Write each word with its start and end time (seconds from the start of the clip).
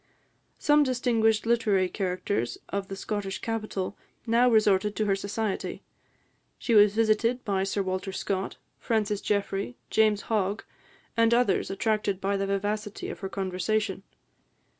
Some 0.57 0.81
distinguished 0.81 1.45
literary 1.45 1.87
characters 1.87 2.57
of 2.69 2.87
the 2.87 2.95
Scottish 2.95 3.37
capital 3.37 3.95
now 4.25 4.49
resorted 4.49 4.95
to 4.95 5.05
her 5.05 5.15
society. 5.15 5.83
She 6.57 6.73
was 6.73 6.95
visited 6.95 7.45
by 7.45 7.63
Sir 7.65 7.83
Walter 7.83 8.11
Scott, 8.11 8.57
Francis 8.79 9.21
Jeffrey, 9.21 9.77
James 9.91 10.21
Hogg, 10.21 10.63
and 11.15 11.35
others, 11.35 11.69
attracted 11.69 12.19
by 12.19 12.35
the 12.35 12.47
vivacity 12.47 13.09
of 13.09 13.19
her 13.19 13.29
conversation. 13.29 14.01